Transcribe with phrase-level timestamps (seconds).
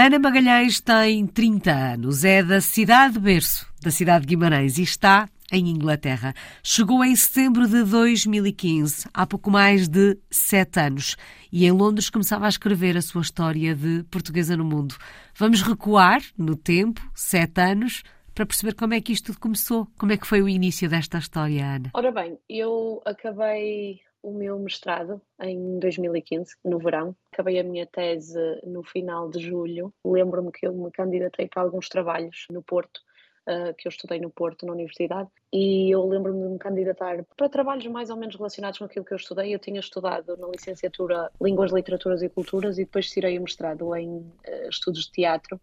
[0.00, 4.82] Ana Magalhães tem 30 anos, é da cidade de berço, da cidade de Guimarães, e
[4.84, 6.32] está em Inglaterra.
[6.62, 11.16] Chegou em setembro de 2015, há pouco mais de sete anos,
[11.50, 14.94] e em Londres começava a escrever a sua história de portuguesa no mundo.
[15.34, 19.88] Vamos recuar no tempo, sete anos, para perceber como é que isto tudo começou.
[19.98, 21.90] Como é que foi o início desta história, Ana?
[21.92, 27.16] Ora bem, eu acabei o meu mestrado em 2015, no verão.
[27.32, 29.92] Acabei a minha tese no final de julho.
[30.04, 33.00] Lembro-me que eu me candidatei para alguns trabalhos no Porto
[33.48, 37.48] uh, que eu estudei no Porto, na Universidade, e eu lembro-me de me candidatar para
[37.48, 39.54] trabalhos mais ou menos relacionados com aquilo que eu estudei.
[39.54, 44.18] Eu tinha estudado na licenciatura Línguas, Literaturas e Culturas e depois tirei o mestrado em
[44.18, 45.58] uh, Estudos de Teatro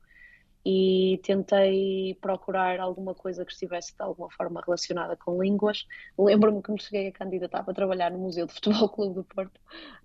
[0.65, 5.85] e tentei procurar alguma coisa que estivesse de alguma forma relacionada com línguas.
[6.17, 9.61] Lembro-me que me cheguei a candidatar para trabalhar no Museu de Futebol Clube do Porto,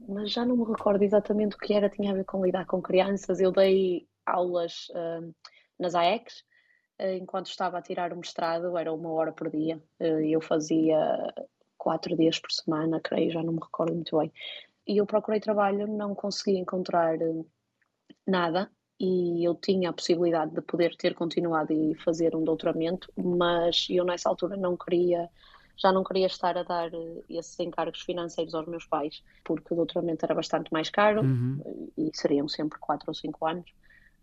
[0.07, 2.83] mas já não me recordo exatamente o que era, tinha a ver com lidar com
[2.83, 3.41] crianças.
[3.41, 5.35] Eu dei aulas uh,
[5.79, 6.45] nas AECs
[7.01, 9.83] eh, enquanto estava a tirar o mestrado, era uma hora por dia.
[9.99, 10.99] Eh, eu fazia
[11.79, 14.31] quatro dias por semana, creio, já não me recordo muito bem.
[14.87, 17.45] E eu procurei trabalho, não consegui encontrar eh,
[18.27, 23.87] nada e eu tinha a possibilidade de poder ter continuado e fazer um doutoramento, mas
[23.89, 25.27] eu nessa altura não queria,
[25.75, 26.91] já não queria estar a dar
[27.29, 31.91] esses encargos financeiros aos meus pais, porque o doutoramento era bastante mais caro uhum.
[31.97, 33.73] e seriam sempre quatro ou cinco anos.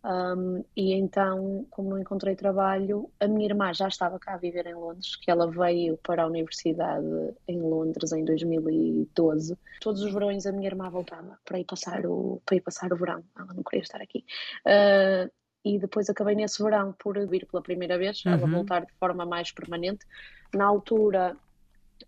[0.03, 4.65] Um, e então, como não encontrei trabalho, a minha irmã já estava cá a viver
[4.67, 7.05] em Londres, que ela veio para a universidade
[7.47, 9.57] em Londres em 2012.
[9.81, 12.95] Todos os verões a minha irmã voltava para ir passar o, para ir passar o
[12.95, 13.23] verão.
[13.37, 14.23] Ela não queria estar aqui.
[14.65, 15.29] Uh,
[15.65, 18.33] e depois acabei nesse verão por vir pela primeira vez, uhum.
[18.33, 20.05] ela voltar de forma mais permanente.
[20.53, 21.35] Na altura,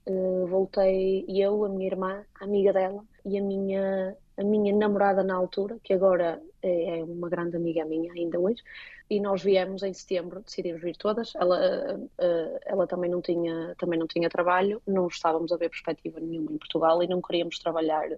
[0.05, 5.21] uh, voltei eu, a minha irmã, a amiga dela e a minha a minha namorada
[5.21, 8.64] na altura, que agora é, é uma grande amiga minha ainda hoje,
[9.09, 11.33] e nós viemos em setembro, decidimos vir todas.
[11.36, 15.70] Ela, eh, eh, ela também não tinha também não tinha trabalho, não estávamos a ver
[15.70, 18.09] perspectiva nenhuma em Portugal e não queríamos trabalhar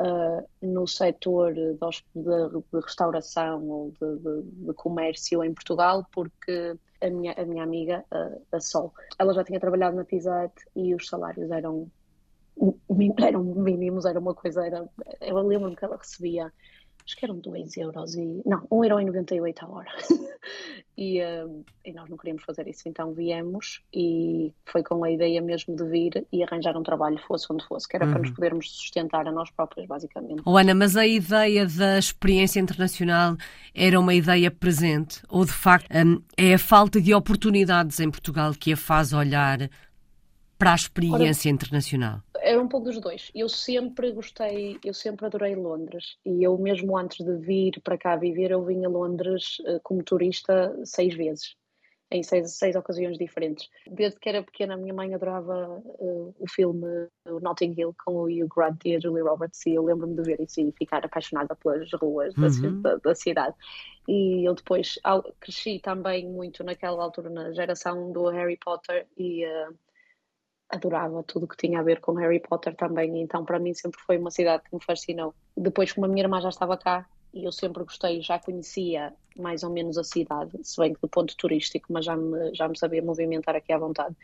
[0.00, 1.80] Uh, no setor de, de,
[2.14, 8.40] de, restauração ou de, de, comércio em Portugal, porque a minha, a minha amiga, uh,
[8.52, 11.90] a Sol, ela já tinha trabalhado na Pizza e os salários eram
[13.20, 14.88] eram mínimos, era uma coisa, era,
[15.20, 16.52] eu lembro-me que ela recebia,
[17.08, 19.90] acho que eram 2 euros e, não, 1,98€ a hora.
[20.94, 25.40] e, uh, e nós não queríamos fazer isso, então viemos e foi com a ideia
[25.40, 28.10] mesmo de vir e arranjar um trabalho, fosse onde fosse, que era uhum.
[28.10, 28.34] para nos uhum.
[28.34, 30.42] podermos sustentar a nós próprios, basicamente.
[30.44, 33.38] Oh, Ana, mas a ideia da experiência internacional
[33.74, 35.22] era uma ideia presente?
[35.30, 39.70] Ou de facto um, é a falta de oportunidades em Portugal que a faz olhar
[40.58, 42.20] para a experiência Ora, internacional?
[42.40, 43.30] É um pouco dos dois.
[43.34, 48.16] Eu sempre gostei, eu sempre adorei Londres e eu mesmo antes de vir para cá
[48.16, 51.54] viver, eu vim a Londres uh, como turista seis vezes,
[52.10, 53.68] em seis, seis ocasiões diferentes.
[53.86, 58.14] Desde que era pequena, a minha mãe adorava uh, o filme o Notting Hill com
[58.14, 61.04] o Hugh Grant e a Julie Roberts e eu lembro-me de ver isso e ficar
[61.04, 62.82] apaixonada pelas ruas uhum.
[62.82, 63.54] da, da, cidade.
[64.08, 64.98] E eu depois
[65.38, 69.74] cresci também muito naquela altura na geração do Harry Potter e uh,
[70.68, 74.18] adorava tudo que tinha a ver com Harry Potter também, então para mim sempre foi
[74.18, 75.34] uma cidade que me fascinou.
[75.56, 79.62] Depois, como a minha irmã já estava cá e eu sempre gostei, já conhecia mais
[79.62, 82.76] ou menos a cidade, se bem que do ponto turístico, mas já me, já me
[82.78, 84.14] sabia movimentar aqui à vontade.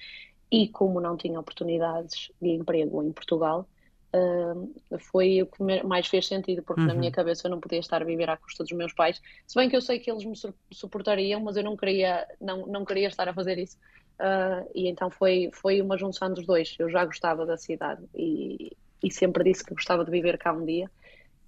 [0.51, 3.67] E como não tinha oportunidades de emprego em Portugal,
[4.15, 6.89] uh, foi o que mais fez sentido, porque uhum.
[6.89, 9.21] na minha cabeça eu não podia estar a viver à custa dos meus pais.
[9.47, 10.35] Se bem que eu sei que eles me
[10.73, 13.79] suportariam, mas eu não queria, não, não queria estar a fazer isso.
[14.21, 16.75] Uh, e então foi, foi uma junção dos dois.
[16.79, 20.65] Eu já gostava da cidade e, e sempre disse que gostava de viver cá um
[20.65, 20.91] dia.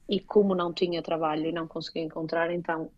[0.09, 2.91] E como não tinha trabalho e não conseguia encontrar, então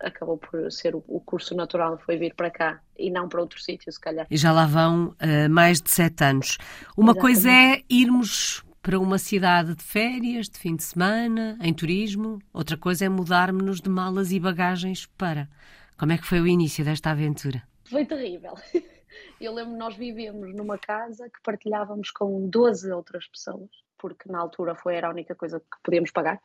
[0.00, 3.90] acabou por ser o, curso natural, foi vir para cá e não para outro sítio,
[3.92, 4.26] se calhar.
[4.30, 6.58] E já lá vão uh, mais de sete anos.
[6.96, 7.20] Uma Exatamente.
[7.20, 12.76] coisa é irmos para uma cidade de férias, de fim de semana, em turismo, outra
[12.76, 15.48] coisa é mudarmos-nos de malas e bagagens para.
[15.96, 17.62] Como é que foi o início desta aventura?
[17.84, 18.54] Foi terrível.
[19.40, 24.74] Eu lembro nós vivíamos numa casa que partilhávamos com 12 outras pessoas, porque na altura
[24.74, 26.40] foi era a única coisa que podíamos pagar.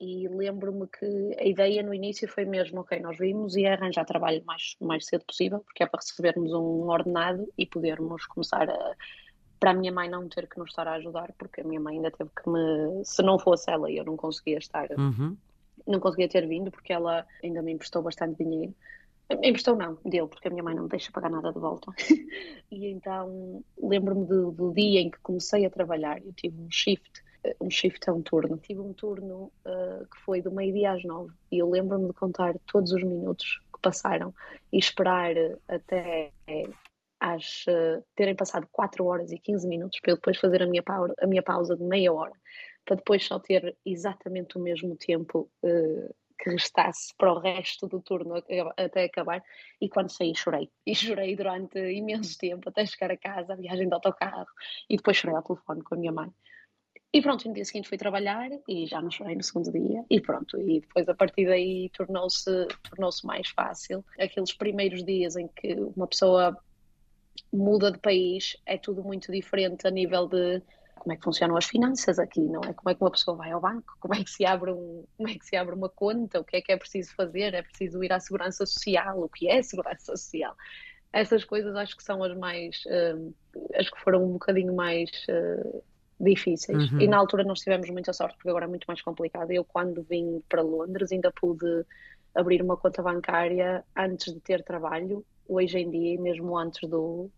[0.00, 4.42] E lembro-me que a ideia no início foi mesmo, ok, nós vimos e arranjar trabalho
[4.44, 8.96] mais, mais cedo possível, porque é para recebermos um ordenado e podermos começar a,
[9.60, 11.94] para a minha mãe não ter que nos estar a ajudar, porque a minha mãe
[11.94, 13.04] ainda teve que me.
[13.04, 14.90] Se não fosse ela, eu não conseguia estar.
[14.98, 15.36] Uhum.
[15.86, 18.74] Não conseguia ter vindo, porque ela ainda me emprestou bastante dinheiro.
[19.30, 21.90] Emprestou não, deu, porque a minha mãe não me deixa pagar nada de volta.
[22.70, 27.22] e então lembro-me do, do, dia em que comecei a trabalhar, eu tive um shift
[27.60, 28.56] um shift é um turno.
[28.58, 32.54] Tive um turno uh, que foi do meio-dia às nove e eu lembro-me de contar
[32.66, 34.34] todos os minutos que passaram
[34.72, 35.34] e esperar
[35.68, 36.32] até
[37.20, 40.82] às uh, terem passado 4 horas e 15 minutos para eu depois fazer a minha,
[40.82, 42.32] pausa, a minha pausa de meia hora,
[42.84, 48.00] para depois só ter exatamente o mesmo tempo uh, que restasse para o resto do
[48.00, 48.34] turno
[48.76, 49.42] até acabar.
[49.80, 50.70] E quando saí, chorei.
[50.86, 54.46] E chorei durante imenso tempo até chegar a casa, a viagem de autocarro,
[54.90, 56.30] e depois chorei ao telefone com a minha mãe.
[57.14, 60.04] E pronto, no dia seguinte fui trabalhar e já não chorei no segundo dia.
[60.08, 64.04] E pronto, e depois a partir daí tornou-se tornou mais fácil.
[64.18, 66.56] Aqueles primeiros dias em que uma pessoa
[67.52, 70.62] muda de país, é tudo muito diferente a nível de
[71.02, 72.72] como é que funcionam as finanças aqui, não é?
[72.72, 75.28] Como é que uma pessoa vai ao banco, como é que se abre um, como
[75.28, 78.04] é que se abre uma conta, o que é que é preciso fazer, é preciso
[78.04, 80.54] ir à segurança social, o que é segurança social.
[81.12, 83.34] Essas coisas acho que são as mais, uh,
[83.74, 85.82] as que foram um bocadinho mais uh,
[86.20, 86.92] difíceis.
[86.92, 87.00] Uhum.
[87.00, 89.50] E na altura nós tivemos muita sorte, porque agora é muito mais complicado.
[89.50, 91.84] Eu, quando vim para Londres, ainda pude
[92.32, 95.26] abrir uma conta bancária antes de ter trabalho.
[95.48, 97.28] Hoje em dia, mesmo antes do.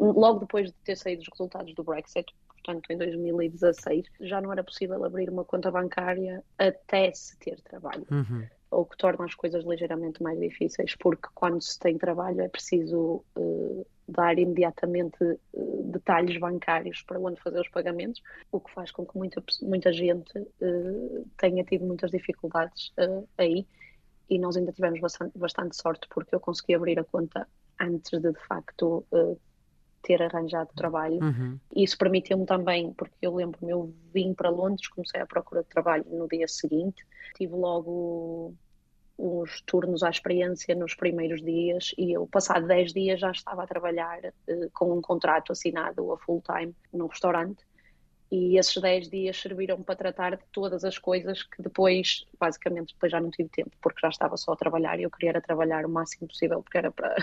[0.00, 2.26] Logo depois de ter saído os resultados do Brexit,
[2.62, 8.06] portanto em 2016, já não era possível abrir uma conta bancária até se ter trabalho.
[8.10, 8.46] Uhum.
[8.70, 13.24] O que torna as coisas ligeiramente mais difíceis, porque quando se tem trabalho é preciso
[13.36, 18.22] uh, dar imediatamente uh, detalhes bancários para onde fazer os pagamentos,
[18.52, 22.92] o que faz com que muita, muita gente uh, tenha tido muitas dificuldades
[23.38, 23.66] aí.
[24.28, 27.48] E nós ainda tivemos bastante, bastante sorte porque eu consegui abrir a conta
[27.80, 29.06] antes de de facto
[30.02, 31.18] ter arranjado trabalho.
[31.22, 31.58] Uhum.
[31.74, 36.04] Isso permitiu-me também, porque eu lembro-me, eu vim para Londres, comecei a procura de trabalho
[36.08, 37.04] no dia seguinte,
[37.36, 38.54] tive logo
[39.18, 43.66] uns turnos à experiência nos primeiros dias e eu, passado 10 dias, já estava a
[43.66, 47.64] trabalhar uh, com um contrato assinado a full time num restaurante
[48.30, 53.10] e esses 10 dias serviram para tratar de todas as coisas que depois, basicamente, depois
[53.10, 55.88] já não tive tempo, porque já estava só a trabalhar e eu queria trabalhar o
[55.88, 57.16] máximo possível, porque era para,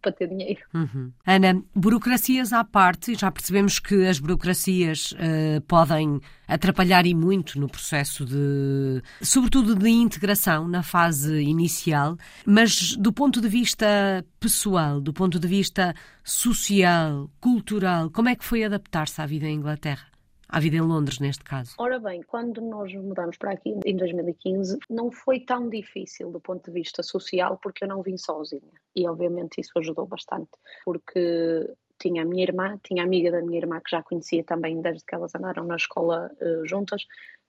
[0.00, 0.60] para ter dinheiro.
[0.72, 1.12] Uhum.
[1.26, 7.68] Ana, burocracias à parte, já percebemos que as burocracias uh, podem atrapalhar e muito no
[7.68, 12.16] processo de, sobretudo de integração na fase inicial,
[12.46, 18.44] mas do ponto de vista pessoal, do ponto de vista social, cultural, como é que
[18.44, 20.13] foi adaptar-se à vida em Inglaterra?
[20.48, 21.74] À vida em Londres, neste caso?
[21.78, 26.64] Ora bem, quando nós mudamos para aqui em 2015, não foi tão difícil do ponto
[26.64, 28.72] de vista social, porque eu não vim sozinha.
[28.94, 30.50] E obviamente isso ajudou bastante,
[30.84, 34.80] porque tinha a minha irmã, tinha a amiga da minha irmã que já conhecia também
[34.80, 37.06] desde que elas andaram na escola uh, juntas,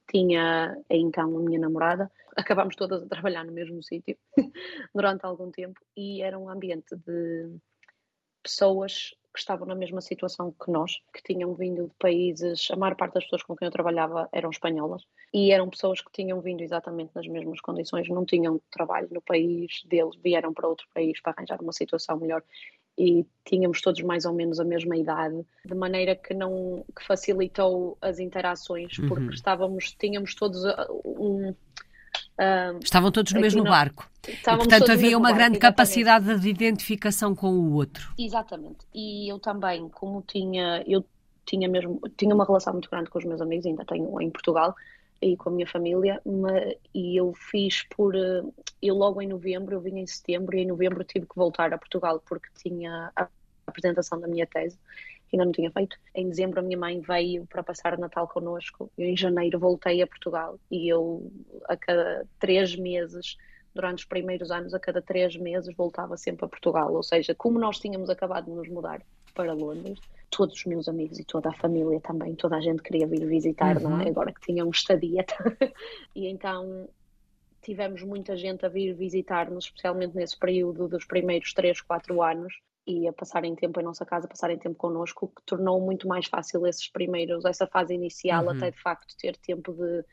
[0.10, 4.18] tinha então a minha namorada, acabámos todas a trabalhar no mesmo sítio
[4.94, 7.58] durante algum tempo e era um ambiente de
[8.44, 12.96] pessoas que estavam na mesma situação que nós, que tinham vindo de países, a maior
[12.96, 15.04] parte das pessoas com quem eu trabalhava eram espanholas,
[15.34, 19.84] e eram pessoas que tinham vindo exatamente nas mesmas condições, não tinham trabalho no país
[19.86, 22.42] deles, vieram para outro país para arranjar uma situação melhor
[22.98, 27.98] e tínhamos todos mais ou menos a mesma idade, de maneira que não que facilitou
[28.02, 29.30] as interações, porque uhum.
[29.32, 31.54] estávamos, tínhamos todos uh, um,
[32.82, 34.10] Estavam todos no mesmo barco.
[34.28, 35.60] E, portanto, havia uma barco, grande exatamente.
[35.60, 38.12] capacidade de identificação com o outro.
[38.18, 38.86] Exatamente.
[38.94, 41.06] E eu também, como tinha, eu
[41.46, 44.76] tinha mesmo, tinha uma relação muito grande com os meus amigos, ainda tenho em Portugal,
[45.22, 48.44] e com a minha família, mas, e eu fiz por, eh,
[48.82, 51.78] eu logo em novembro, eu vim em setembro, e em novembro tive que voltar a
[51.78, 53.28] Portugal porque tinha a
[53.66, 54.78] apresentação da minha tese,
[55.28, 55.98] que ainda não tinha feito.
[56.14, 60.02] Em dezembro a minha mãe veio para passar o Natal connosco, eu em janeiro voltei
[60.02, 61.32] a Portugal, e eu
[61.68, 63.38] a cada três meses
[63.76, 66.94] durante os primeiros anos, a cada três meses, voltava sempre a Portugal.
[66.94, 69.02] Ou seja, como nós tínhamos acabado de nos mudar
[69.34, 70.00] para Londres,
[70.32, 73.76] todos os meus amigos e toda a família também, toda a gente queria vir visitar,
[73.78, 73.84] uhum.
[73.84, 74.04] não é?
[74.04, 74.10] Uhum.
[74.10, 75.26] Agora que tinham estadia.
[76.16, 76.88] e então
[77.62, 82.54] tivemos muita gente a vir visitar-nos, especialmente nesse período dos primeiros três, quatro anos,
[82.86, 86.66] e a passarem tempo em nossa casa, passarem tempo connosco, que tornou muito mais fácil
[86.68, 88.52] esses primeiros, essa fase inicial, uhum.
[88.52, 90.04] até de facto ter tempo de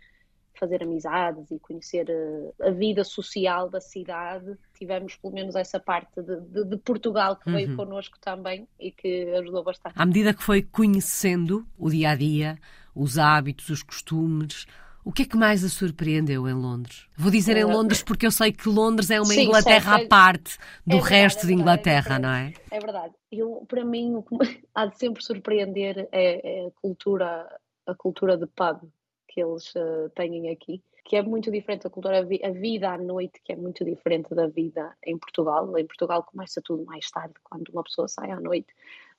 [0.58, 4.56] fazer amizades e conhecer a, eh, a, vida social da cidade.
[4.74, 7.56] Tivemos pelo menos essa parte de, de, de Portugal que uhum.
[7.56, 9.94] veio connosco também e que ajudou bastante.
[9.96, 12.58] À medida que foi conhecendo o dia a dia,
[12.94, 14.66] os hábitos, os costumes,
[15.04, 17.08] o que é que mais a surpreendeu em Londres?
[17.16, 20.08] Vou dizer em Londres porque eu sei que Londres é uma Sim, Inglaterra sei, à
[20.08, 22.52] parte do é verdade, resto é de Inglaterra, é não é?
[22.70, 23.14] É verdade.
[23.30, 24.36] Eu, para mim, o que
[24.74, 27.48] há de sempre surpreender é, é a cultura,
[27.86, 28.80] a cultura de pub
[29.28, 33.40] que eles uh, têm aqui, que é muito diferente da cultura, a vida à noite,
[33.42, 35.76] que é muito diferente da vida em Portugal.
[35.76, 38.72] Em Portugal começa tudo mais tarde, quando uma pessoa sai à noite.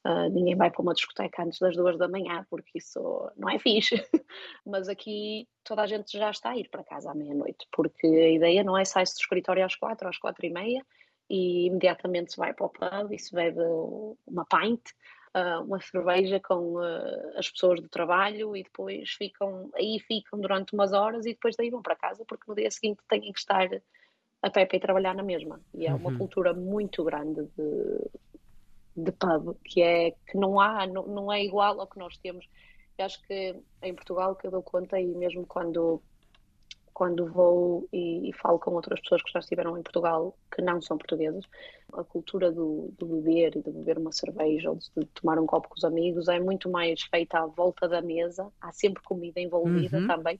[0.05, 2.99] Uh, ninguém vai para uma discoteca antes das duas da manhã, porque isso
[3.37, 3.95] não é fixe.
[4.65, 8.29] Mas aqui toda a gente já está a ir para casa à meia-noite, porque a
[8.29, 10.85] ideia não é sair-se do escritório às quatro, às quatro e meia,
[11.29, 13.61] e imediatamente se vai para o pub e se bebe
[14.27, 14.81] uma pint,
[15.35, 20.73] uh, uma cerveja com uh, as pessoas do trabalho e depois ficam, aí ficam durante
[20.73, 23.69] umas horas e depois daí vão para casa, porque no dia seguinte têm que estar
[24.41, 25.61] a pé para ir trabalhar na mesma.
[25.73, 26.17] E é uma uhum.
[26.17, 28.11] cultura muito grande de
[28.95, 32.47] de pub, que é que não há, não, não é igual ao que nós temos.
[32.97, 36.01] Eu acho que em Portugal que eu dou conta e mesmo quando
[36.93, 40.79] quando vou e, e, falo com outras pessoas que já estiveram em Portugal que não
[40.79, 41.43] são portuguesas,
[41.91, 45.69] a cultura do, do beber e de beber uma cerveja ou de, tomar um copo
[45.69, 49.97] com os amigos é muito mais feita à volta da mesa, há sempre comida envolvida
[49.97, 50.07] uhum.
[50.07, 50.39] também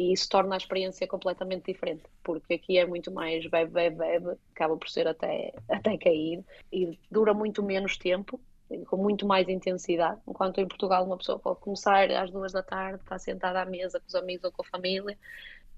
[0.00, 4.30] e isso torna a experiência completamente diferente, porque aqui é muito mais bebe, bebe, bebe,
[4.54, 6.42] acaba por ser até, até cair
[6.72, 8.40] e dura muito menos tempo,
[8.86, 13.02] com muito mais intensidade, enquanto em Portugal uma pessoa pode começar às duas da tarde,
[13.02, 15.18] está sentada à mesa com os amigos ou com a família,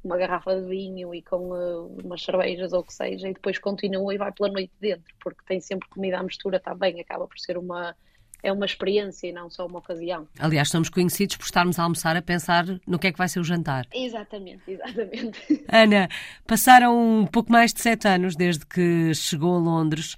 [0.05, 3.59] uma garrafa de vinho e com uh, umas cervejas ou o que seja, e depois
[3.59, 7.41] continua e vai pela noite dentro, porque tem sempre comida à mistura também, acaba por
[7.41, 7.97] ser uma
[8.43, 10.27] é uma experiência e não só uma ocasião.
[10.39, 13.41] Aliás, somos conhecidos por estarmos a almoçar a pensar no que é que vai ser
[13.41, 13.87] o jantar.
[13.93, 15.65] Exatamente, exatamente.
[15.71, 16.09] Ana,
[16.47, 20.17] passaram um pouco mais de sete anos desde que chegou a Londres.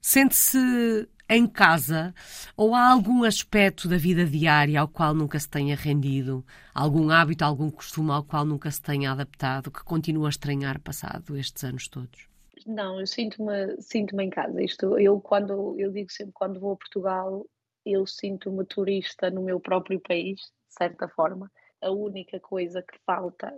[0.00, 2.14] Sente-se em casa
[2.56, 6.44] ou há algum aspecto da vida diária ao qual nunca se tenha rendido?
[6.74, 11.36] Algum hábito, algum costume ao qual nunca se tenha adaptado, que continua a estranhar passado
[11.36, 12.33] estes anos todos?
[12.66, 14.62] Não, eu sinto-me sinto em casa.
[14.62, 17.46] Isto, eu quando eu digo sempre quando vou a Portugal,
[17.84, 21.50] eu sinto-me turista no meu próprio país, de certa forma.
[21.82, 23.52] A única coisa que falta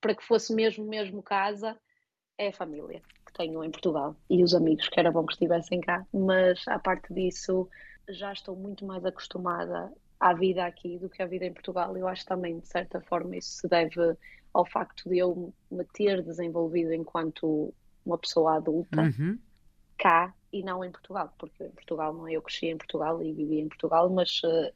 [0.00, 1.78] para que fosse mesmo mesmo casa
[2.38, 5.80] é a família que tenho em Portugal e os amigos, que era bom que estivessem
[5.80, 7.68] cá, mas a parte disso
[8.08, 11.96] já estou muito mais acostumada à vida aqui do que à vida em Portugal.
[11.96, 14.16] Eu acho também, de certa forma, isso se deve
[14.54, 17.74] ao facto de eu me ter desenvolvido enquanto
[18.06, 19.38] uma pessoa adulta uhum.
[19.98, 23.60] cá e não em Portugal, porque em Portugal não eu cresci em Portugal e vivi
[23.60, 24.72] em Portugal, mas uh,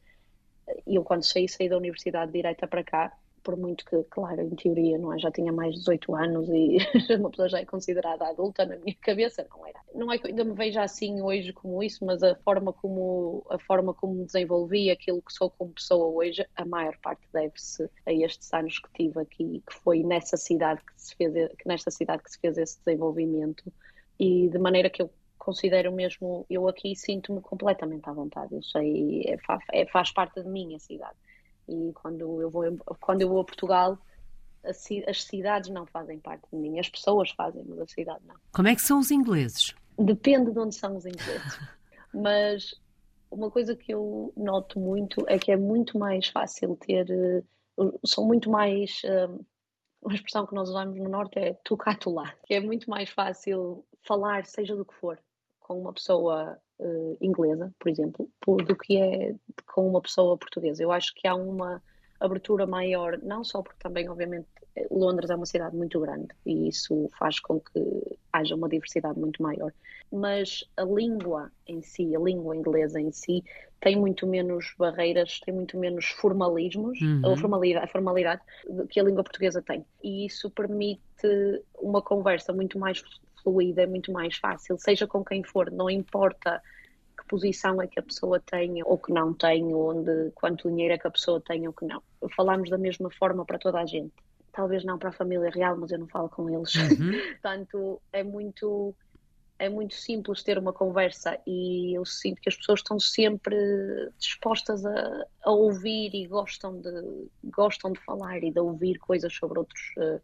[0.87, 4.99] eu quando saí, saí da universidade direita para cá por muito que, claro, em teoria,
[4.99, 5.18] não é?
[5.18, 6.78] Já tinha mais de 18 anos e
[7.16, 9.80] uma pessoa já é considerada adulta na minha cabeça, não era.
[9.94, 13.59] Não é que ainda me veja assim hoje como isso, mas a forma como, a
[13.59, 18.52] forma como desenvolvi, aquilo que sou como pessoa hoje, a maior parte deve-se a estes
[18.52, 22.30] anos que tive aqui, que foi nessa cidade que se fez, que nesta cidade que
[22.30, 23.73] se fez esse desenvolvimento
[24.18, 28.54] e de maneira que eu considero mesmo, eu aqui sinto-me completamente à vontade.
[28.54, 29.37] Eu sei, é,
[29.73, 31.16] é, faz parte de mim a cidade
[31.70, 32.64] e quando eu vou,
[33.00, 33.98] quando eu vou a Portugal,
[34.62, 38.34] as cidades não fazem parte de mim, as pessoas fazem, mas a cidade não.
[38.52, 39.74] Como é que são os ingleses?
[39.98, 41.58] Depende de onde são os ingleses.
[42.12, 42.74] mas
[43.30, 47.08] uma coisa que eu noto muito é que é muito mais fácil ter.
[47.10, 47.42] Eh,
[48.04, 49.02] são muito mais.
[49.04, 49.28] Eh,
[50.02, 52.34] uma expressão que nós usamos no Norte é tu lá.
[52.44, 55.18] Que é muito mais fácil falar, seja do que for,
[55.60, 59.34] com uma pessoa uh, inglesa, por exemplo, por, do que é
[59.72, 60.82] com uma pessoa portuguesa.
[60.82, 61.82] Eu acho que há uma
[62.18, 64.46] abertura maior, não só porque também, obviamente,
[64.90, 67.80] Londres é uma cidade muito grande e isso faz com que
[68.32, 69.72] haja uma diversidade muito maior,
[70.12, 73.44] mas a língua em si, a língua inglesa em si,
[73.80, 77.22] tem muito menos barreiras, tem muito menos formalismos, uhum.
[77.25, 78.42] ou formalidade, a formalidade
[78.90, 79.84] que a língua portuguesa tem.
[80.02, 81.00] E isso permite
[81.80, 83.02] uma conversa muito mais
[83.42, 86.62] fluida, é muito mais fácil, seja com quem for, não importa
[87.18, 90.99] que posição é que a pessoa tenha ou que não tenha, onde, quanto dinheiro é
[90.99, 92.02] que a pessoa tem ou que não.
[92.35, 94.14] Falamos da mesma forma para toda a gente.
[94.52, 96.75] Talvez não para a família real, mas eu não falo com eles.
[96.75, 97.12] Uhum.
[97.42, 98.94] Portanto, é muito
[99.61, 103.54] é muito simples ter uma conversa e eu sinto que as pessoas estão sempre
[104.18, 109.59] dispostas a, a, ouvir e gostam de, gostam de falar e de ouvir coisas sobre,
[109.59, 110.18] outros, uh,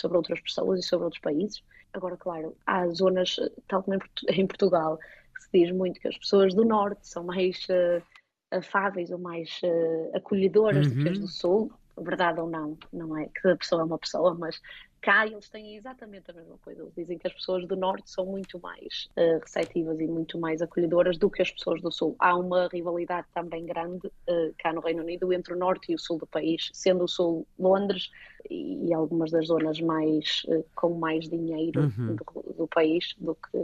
[0.00, 1.62] sobre outras pessoas e sobre outros países.
[1.92, 3.36] Agora, claro, há zonas,
[3.68, 4.98] tal como em Portugal,
[5.34, 8.02] que se diz muito que as pessoas do Norte são mais uh,
[8.50, 10.94] afáveis ou mais uh, acolhedoras uhum.
[10.94, 11.24] do que as uhum.
[11.24, 14.60] do Sul, verdade ou não, não é que a pessoa é uma pessoa, mas
[15.00, 16.82] cá eles têm exatamente a mesma coisa.
[16.82, 20.60] Eles dizem que as pessoas do Norte são muito mais uh, receptivas e muito mais
[20.60, 22.14] acolhedoras do que as pessoas do Sul.
[22.18, 25.98] Há uma rivalidade também grande uh, cá no Reino Unido entre o Norte e o
[25.98, 28.10] Sul do país, sendo o Sul Londres
[28.50, 32.16] e, algumas das zonas mais uh, com mais dinheiro uhum.
[32.16, 33.58] do, do, país do que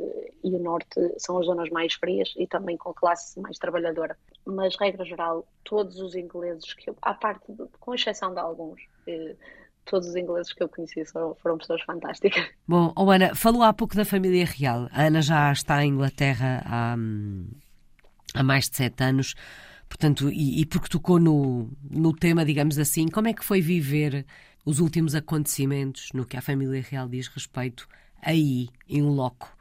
[0.44, 4.16] e o Norte são as zonas mais frias e também com classe mais trabalhadora.
[4.44, 8.80] Mas regra geral, todos os ingleses que eu, à parte de, com exceção de alguns
[9.86, 12.44] todos os ingleses que eu conheci foram, foram pessoas fantásticas.
[12.66, 14.88] Bom, oh Ana, falou há pouco da família real.
[14.92, 16.96] A Ana já está em Inglaterra há,
[18.34, 19.34] há mais de sete anos.
[19.88, 24.26] Portanto, e, e porque tocou no, no tema, digamos assim, como é que foi viver
[24.64, 27.88] os últimos acontecimentos no que a família real diz respeito
[28.20, 29.56] aí, em loco?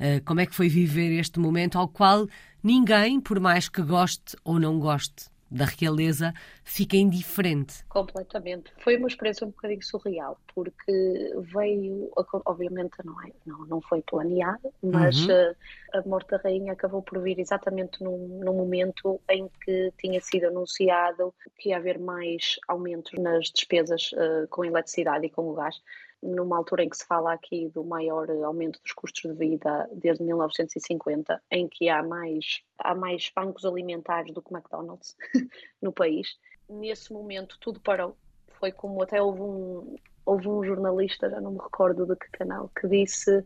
[0.00, 2.26] Uh, como é que foi viver este momento ao qual
[2.62, 6.32] ninguém, por mais que goste ou não goste da realeza
[6.64, 7.84] fica indiferente.
[7.88, 8.72] Completamente.
[8.78, 12.10] Foi uma experiência um bocadinho surreal, porque veio,
[12.44, 15.30] obviamente não, é, não, não foi planeado, mas uhum.
[15.30, 15.54] a, eh,
[15.94, 20.46] a morte da rainha acabou por vir exatamente num, num momento em que tinha sido
[20.46, 25.80] anunciado que ia haver mais aumentos nas despesas uh, com eletricidade e com o gás
[26.22, 30.24] numa altura em que se fala aqui do maior aumento dos custos de vida desde
[30.24, 35.16] 1950, em que há mais, há mais bancos alimentares do que McDonald's
[35.80, 36.38] no país.
[36.68, 38.16] Nesse momento tudo parou.
[38.58, 39.96] Foi como até houve um,
[40.26, 43.44] houve um jornalista, já não me recordo de que canal, que disse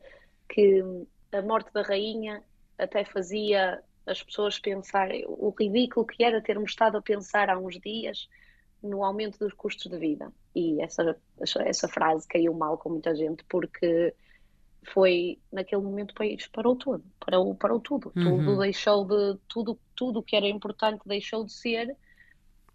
[0.49, 0.83] que
[1.33, 2.43] a morte da rainha
[2.79, 7.79] até fazia as pessoas pensarem o ridículo que era termos estado a pensar há uns
[7.79, 8.29] dias
[8.83, 10.33] no aumento dos custos de vida.
[10.55, 14.15] E essa, essa frase caiu mal com muita gente porque
[14.93, 18.45] foi naquele momento o país parou tudo, parou, parou tudo, uhum.
[18.45, 21.97] tudo deixou de tudo, tudo que era importante deixou de ser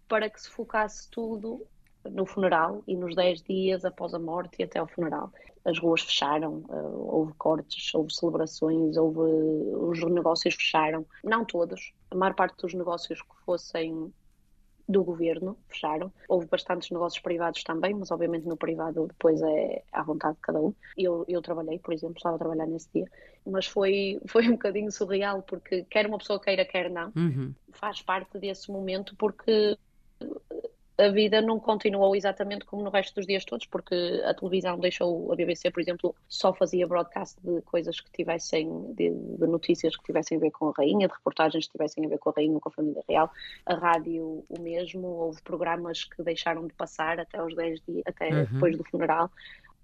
[0.08, 1.66] para que se focasse tudo
[2.10, 5.30] no funeral e nos 10 dias após a morte e até ao funeral.
[5.64, 12.14] As ruas fecharam, eh, houve cortes, houve celebrações, houve os negócios fecharam, não todos, a
[12.14, 14.12] maior parte dos negócios que fossem
[14.88, 16.10] do governo, fecharam.
[16.26, 20.60] Houve bastantes negócios privados também, mas obviamente no privado depois é à vontade de cada
[20.60, 20.72] um.
[20.96, 23.06] Eu, eu trabalhei, por exemplo, estava a trabalhar nesse dia,
[23.46, 27.54] mas foi, foi um bocadinho surreal, porque quer uma pessoa queira, quer não, uhum.
[27.72, 29.76] faz parte desse momento, porque
[30.98, 35.32] a vida não continuou exatamente como no resto dos dias todos, porque a televisão deixou,
[35.32, 40.02] a BBC, por exemplo, só fazia broadcast de coisas que tivessem, de, de, notícias que
[40.02, 42.54] tivessem a ver com a rainha, de reportagens que tivessem a ver com a rainha
[42.54, 43.30] ou com a família real.
[43.64, 48.28] A rádio, o mesmo, houve programas que deixaram de passar até os 10 dias, até
[48.30, 48.46] uhum.
[48.52, 49.30] depois do funeral.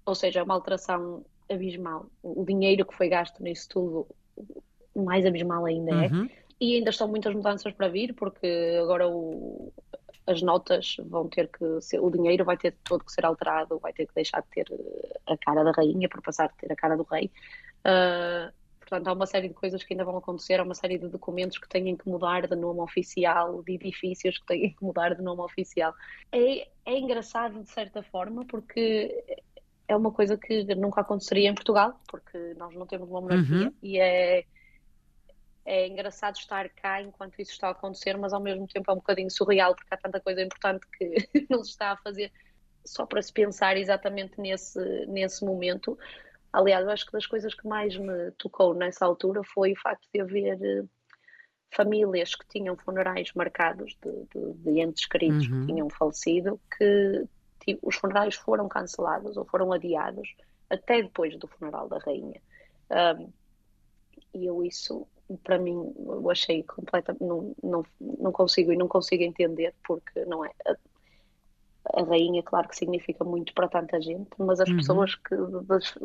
[0.05, 2.07] Ou seja, é uma alteração abismal.
[2.21, 4.07] O dinheiro que foi gasto nisso tudo,
[4.93, 6.07] mais abismal ainda é.
[6.07, 6.29] Uhum.
[6.59, 8.47] E ainda estão muitas mudanças para vir, porque
[8.81, 9.71] agora o,
[10.27, 13.93] as notas vão ter que ser, o dinheiro vai ter todo que ser alterado, vai
[13.93, 16.75] ter que deixar de ter eh, a cara da rainha para passar a ter a
[16.75, 17.31] cara do rei.
[17.85, 21.07] Uh, portanto, há uma série de coisas que ainda vão acontecer, há uma série de
[21.07, 25.21] documentos que têm que mudar de nome oficial, de edifícios que têm que mudar de
[25.21, 25.93] nome oficial.
[26.31, 29.23] É, é engraçado de certa forma, porque
[29.87, 33.73] é uma coisa que nunca aconteceria em Portugal, porque nós não temos uma monarquia, uhum.
[33.83, 34.43] e é
[35.65, 38.97] é engraçado estar cá enquanto isso está a acontecer, mas ao mesmo tempo é um
[38.97, 41.15] bocadinho surreal porque há tanta coisa importante que
[41.49, 42.31] não se está a fazer
[42.85, 45.97] só para se pensar exatamente nesse, nesse momento.
[46.53, 50.07] Aliás, eu acho que das coisas que mais me tocou nessa altura foi o facto
[50.13, 50.83] de haver eh,
[51.73, 55.61] famílias que tinham funerais marcados de, de, de entes queridos uhum.
[55.61, 57.25] que tinham falecido, que
[57.59, 60.35] tipo, os funerais foram cancelados ou foram adiados
[60.69, 62.39] até depois do funeral da rainha.
[62.91, 63.33] Um,
[64.33, 65.07] e eu isso
[65.43, 70.45] para mim eu achei completamente não, não, não consigo e não consigo entender porque não
[70.45, 70.75] é a,
[71.99, 74.77] a, rainha claro que significa muito para tanta gente mas as uhum.
[74.77, 75.35] pessoas que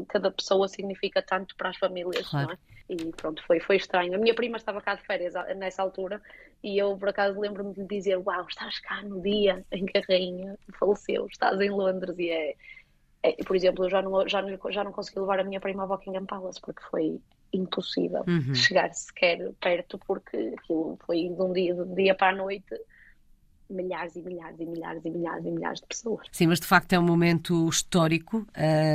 [0.09, 2.49] cada pessoa significa tanto para as famílias claro.
[2.49, 2.59] não é?
[2.89, 6.21] e pronto foi foi estranho a minha prima estava cá de férias nessa altura
[6.63, 10.03] e eu por acaso lembro-me de dizer uau estás cá no dia em que a
[10.09, 12.55] rainha faleceu estás em Londres e é
[13.23, 15.85] é, por exemplo, eu já não, já, não, já não consegui levar a minha prima
[15.85, 17.21] a Buckingham Palace porque foi
[17.53, 18.55] impossível uhum.
[18.55, 22.75] chegar sequer perto porque aquilo foi de um dia, de um dia para a noite
[23.71, 26.27] milhares e milhares e milhares e milhares e milhares de pessoas.
[26.33, 28.47] Sim, mas de facto é um momento histórico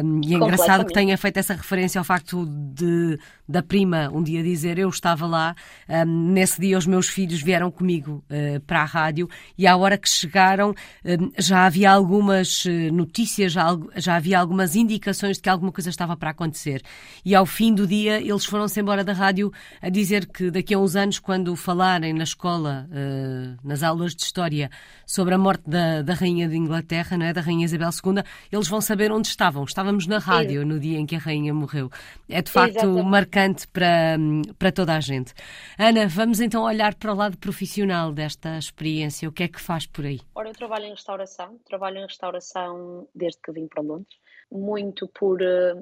[0.03, 4.23] um, e é engraçado que tenha feito essa referência ao facto de da prima um
[4.23, 5.55] dia dizer eu estava lá,
[5.87, 9.97] um, nesse dia os meus filhos vieram comigo uh, para a rádio e à hora
[9.97, 10.73] que chegaram
[11.05, 15.89] um, já havia algumas eh, notícias, já, já havia algumas indicações de que alguma coisa
[15.89, 16.81] estava para acontecer.
[17.23, 20.79] E ao fim do dia eles foram-se embora da rádio a dizer que daqui a
[20.79, 24.64] uns anos, quando falarem na escola, uh, nas aulas de história,
[25.05, 27.33] sobre a morte da, da Rainha de Inglaterra, não é?
[27.33, 29.63] da Rainha Isabel II, eles vão saber onde estavam.
[29.63, 30.67] Estávamos na rádio Sim.
[30.67, 31.89] no dia em que a Rainha morreu.
[32.29, 33.07] É de facto Exatamente.
[33.07, 34.17] marcante para,
[34.57, 35.33] para toda a gente.
[35.77, 39.27] Ana, vamos então olhar para o lado profissional desta experiência.
[39.27, 40.19] O que é que faz por aí?
[40.33, 41.59] Ora, eu trabalho em restauração.
[41.65, 44.17] Trabalho em restauração desde que vim para Londres.
[44.51, 45.75] Muito por eh,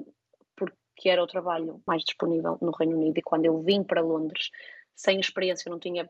[0.56, 4.50] porque era o trabalho mais disponível no Reino Unido e quando eu vim para Londres
[4.96, 6.08] sem experiência, não tinha,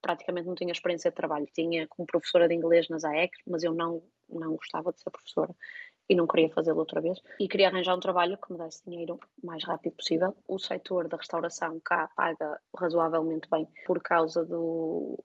[0.00, 1.46] praticamente não tinha experiência de trabalho.
[1.54, 5.54] Tinha como professora de inglês nas AEC, mas eu não, não gostava de ser professora.
[6.08, 7.18] e não queria fazê-lo outra vez.
[7.40, 10.36] E queria arranjar um trabalho que me desse dinheiro o mais rápido possível.
[10.46, 15.18] O setor da restauração cá paga razoavelmente bem por causa do,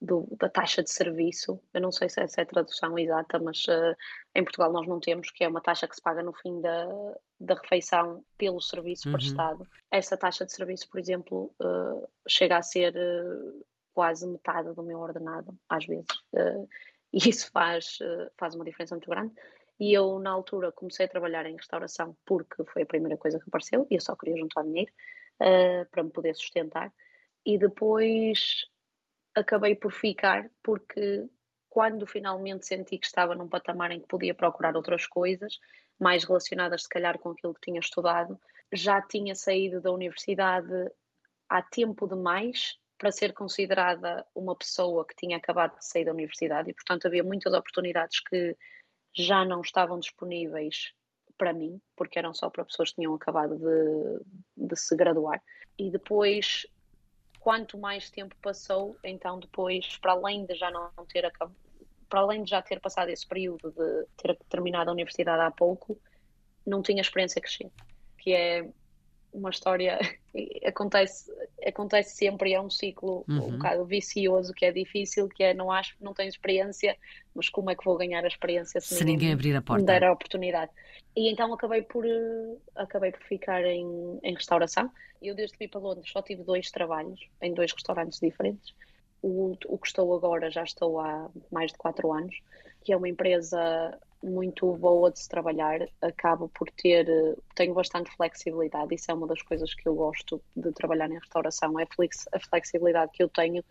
[0.00, 1.60] do, da taxa de serviço.
[1.74, 3.94] Eu não sei se essa é a tradução exata, mas uh,
[4.34, 6.86] em Portugal nós não temos, que é uma taxa que se paga no fim da,
[7.38, 9.14] da refeição pelo serviço uhum.
[9.14, 9.68] prestado.
[9.90, 14.98] Essa taxa de serviço, por exemplo, uh, chega a ser uh, quase metade do meu
[14.98, 16.08] ordenado, às vezes.
[17.12, 17.98] e isso faz,
[18.38, 19.34] faz uma diferença muito grande.
[19.78, 23.48] E eu, na altura, comecei a trabalhar em restauração porque foi a primeira coisa que
[23.48, 24.92] apareceu e eu só queria juntar dinheiro
[25.90, 26.92] para me poder sustentar.
[27.44, 28.66] E depois
[29.40, 31.28] acabei por ficar porque
[31.68, 35.58] quando finalmente senti que estava num patamar em que podia procurar outras coisas,
[35.98, 38.38] mais relacionadas se calhar com aquilo que tinha estudado,
[38.72, 40.90] já tinha saído da universidade
[41.48, 46.70] há tempo demais para ser considerada uma pessoa que tinha acabado de sair da universidade
[46.70, 48.56] e, portanto, havia muitas oportunidades que
[49.16, 50.92] já não estavam disponíveis
[51.38, 55.42] para mim, porque eram só para pessoas que tinham acabado de, de se graduar.
[55.78, 56.66] E depois
[57.40, 61.56] quanto mais tempo passou, então depois, para além de já não ter acabado,
[62.08, 65.98] para além de já ter passado esse período de ter terminado a universidade há pouco,
[66.66, 67.74] não tinha experiência crescente,
[68.18, 68.68] que é
[69.32, 69.98] uma história
[70.64, 71.30] acontece
[71.66, 73.46] acontece sempre é um ciclo uhum.
[73.46, 76.96] um bocado vicioso que é difícil que é não acho não tenho experiência
[77.34, 79.80] mas como é que vou ganhar a experiência se, se ninguém, ninguém, abrir a porta?
[79.80, 80.70] me der a oportunidade?
[81.16, 84.90] E então acabei por eh, acabei por ficar em, em restauração.
[85.20, 88.74] Eu desde que vim para Londres só tive dois trabalhos em dois restaurantes diferentes.
[89.22, 92.34] O, o que estou agora já estou há mais de quatro anos
[92.82, 97.06] que é uma empresa muito boa de se trabalhar, acabo por ter,
[97.54, 101.78] tenho bastante flexibilidade, isso é uma das coisas que eu gosto de trabalhar em restauração,
[101.80, 101.86] é
[102.32, 103.64] a flexibilidade que eu tenho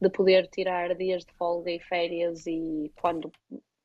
[0.00, 3.32] de poder tirar dias de folga e férias e quando,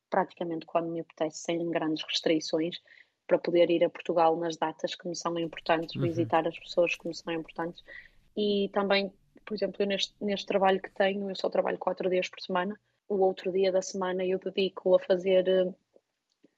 [0.09, 2.77] praticamente quando me apetece, sem grandes restrições,
[3.25, 6.01] para poder ir a Portugal nas datas que me são importantes, uhum.
[6.01, 7.83] visitar as pessoas que me são importantes
[8.35, 9.13] e também,
[9.45, 12.77] por exemplo, eu neste, neste trabalho que tenho, eu só trabalho quatro dias por semana,
[13.07, 15.73] o outro dia da semana eu dedico a fazer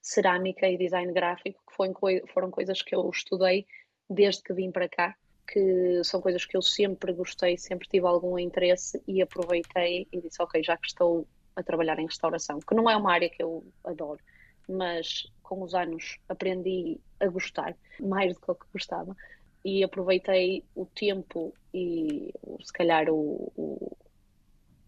[0.01, 3.65] cerâmica e design gráfico, que foi, foram coisas que eu estudei
[4.09, 5.15] desde que vim para cá,
[5.47, 10.41] que são coisas que eu sempre gostei, sempre tive algum interesse e aproveitei e disse,
[10.41, 13.63] ok, já que estou a trabalhar em restauração, que não é uma área que eu
[13.83, 14.19] adoro,
[14.67, 19.15] mas com os anos aprendi a gostar mais do que que gostava
[19.63, 22.33] e aproveitei o tempo e
[22.63, 23.97] se calhar o, o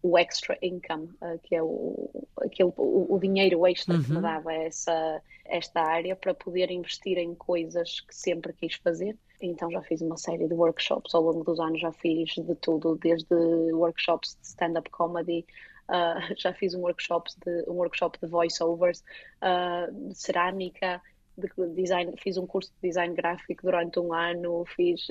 [0.04, 2.10] o extra income, uh, que é o,
[2.42, 4.02] aquele, o, o dinheiro extra uhum.
[4.02, 4.22] que me uhum.
[4.22, 9.16] dava essa, esta área para poder investir em coisas que sempre quis fazer.
[9.40, 12.96] Então já fiz uma série de workshops ao longo dos anos, já fiz de tudo,
[12.96, 13.34] desde
[13.72, 15.46] workshops de stand-up comedy,
[15.88, 19.02] uh, já fiz um workshop de, um workshop de voiceovers,
[19.40, 21.00] uh, de cerâmica,
[21.38, 25.06] de design, fiz um curso de design gráfico durante um ano, fiz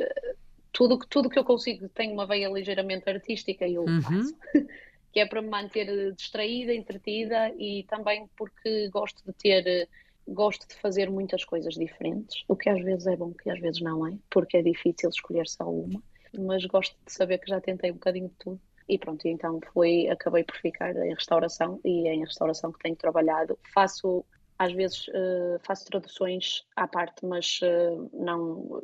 [0.74, 4.02] tudo, tudo que eu consigo, tenho uma veia ligeiramente artística e eu uhum.
[4.02, 4.36] faço.
[5.14, 9.88] que é para me manter distraída, entretida e também porque gosto de ter,
[10.28, 13.80] gosto de fazer muitas coisas diferentes, o que às vezes é bom, que às vezes
[13.80, 16.02] não é, porque é difícil escolher só uma,
[16.36, 18.60] mas gosto de saber que já tentei um bocadinho de tudo.
[18.90, 22.96] E pronto, então foi, acabei por ficar em restauração e é em restauração que tenho
[22.96, 23.58] trabalhado.
[23.74, 24.26] Faço
[24.58, 28.84] às vezes uh, faço traduções à parte, mas uh, não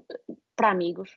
[0.55, 1.09] para amigos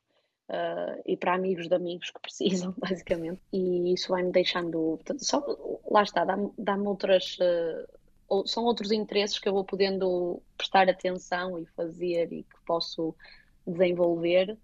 [0.52, 3.40] uh, e para amigos de amigos que precisam, basicamente.
[3.52, 5.00] E isso vai-me deixando.
[5.18, 5.42] Só,
[5.90, 7.38] lá está, dá-me dá outras.
[7.38, 13.14] Uh, são outros interesses que eu vou podendo prestar atenção e fazer e que posso
[13.66, 14.56] desenvolver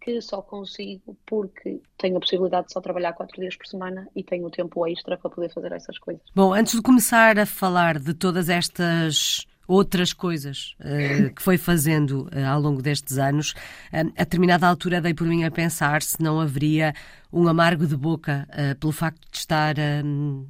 [0.00, 4.24] que só consigo porque tenho a possibilidade de só trabalhar quatro dias por semana e
[4.24, 6.22] tenho o tempo extra para poder fazer essas coisas.
[6.34, 12.28] Bom, antes de começar a falar de todas estas outras coisas uh, que foi fazendo
[12.34, 13.52] uh, ao longo destes anos,
[13.92, 16.94] uh, a determinada altura dei por mim a pensar se não haveria
[17.32, 18.46] um amargo de boca
[18.78, 19.76] pelo facto de estar,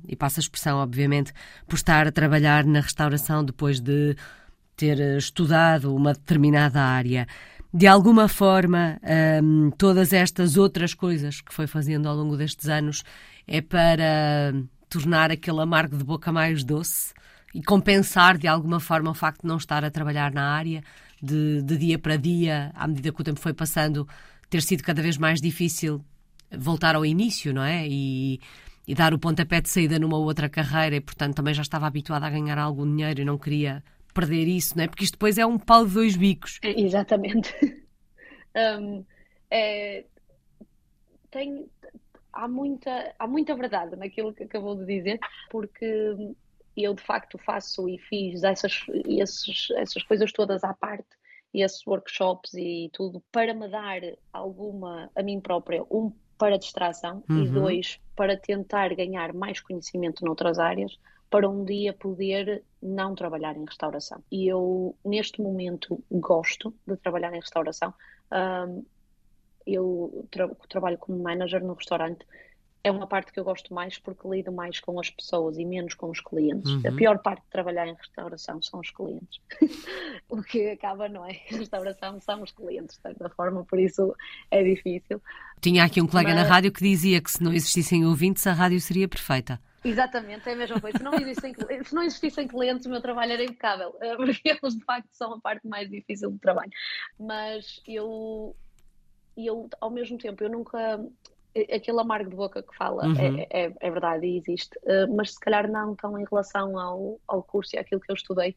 [0.08, 1.32] e passa a expressão, obviamente,
[1.68, 4.16] por estar a trabalhar na restauração depois de
[4.76, 7.28] ter estudado uma determinada área.
[7.72, 9.00] De alguma forma,
[9.78, 13.04] todas estas outras coisas que foi fazendo ao longo destes anos
[13.46, 14.52] é para
[14.88, 17.14] tornar aquele amargo de boca mais doce
[17.54, 20.82] e compensar de alguma forma o facto de não estar a trabalhar na área,
[21.22, 24.08] de, de dia para dia, à medida que o tempo foi passando,
[24.50, 26.04] ter sido cada vez mais difícil
[26.50, 27.86] voltar ao início, não é?
[27.86, 28.40] E,
[28.86, 32.26] e dar o pontapé de saída numa outra carreira e, portanto, também já estava habituada
[32.26, 34.88] a ganhar algum dinheiro e não queria perder isso, não é?
[34.88, 36.58] Porque isto depois é um pau de dois bicos.
[36.62, 37.54] Exatamente.
[38.80, 39.04] um,
[39.50, 40.04] é,
[41.30, 41.66] tem,
[42.32, 45.18] há, muita, há muita verdade naquilo que acabou de dizer,
[45.50, 46.34] porque
[46.76, 51.08] eu de facto faço e fiz essas, esses, essas coisas todas à parte,
[51.52, 54.00] esses workshops e tudo, para me dar
[54.32, 57.44] alguma, a mim própria, um, para distração uhum.
[57.44, 60.98] e dois, para tentar ganhar mais conhecimento noutras áreas,
[61.30, 64.22] para um dia poder não trabalhar em restauração.
[64.30, 67.94] E eu, neste momento, gosto de trabalhar em restauração.
[68.30, 68.84] Um,
[69.66, 72.26] eu tra trabalho como manager no restaurante
[72.84, 75.94] é uma parte que eu gosto mais porque lido mais com as pessoas e menos
[75.94, 76.70] com os clientes.
[76.70, 76.82] Uhum.
[76.86, 79.40] A pior parte de trabalhar em restauração são os clientes.
[80.28, 81.40] o que acaba, não é?
[81.46, 84.14] Restauração são os clientes, de certa forma, por isso
[84.50, 85.22] é difícil.
[85.60, 86.42] Tinha aqui um colega Mas...
[86.42, 89.60] na rádio que dizia que se não existissem ouvintes, a rádio seria perfeita.
[89.84, 90.98] Exatamente, é a mesma coisa.
[90.98, 94.84] Se não, existem, se não existissem clientes, o meu trabalho era impecável, porque eles de
[94.84, 96.70] facto são a parte mais difícil do trabalho.
[97.18, 98.56] Mas eu,
[99.36, 101.00] eu ao mesmo tempo, eu nunca
[101.54, 103.14] aquele amargo de boca que fala uhum.
[103.18, 107.20] é, é, é, verdade e existe, uh, mas se calhar não tão em relação ao,
[107.28, 108.56] ao curso e àquilo que eu estudei,